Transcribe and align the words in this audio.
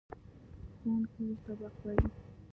ښوونکی 0.77 1.25
سبق 1.43 1.73
وايي. 1.83 2.05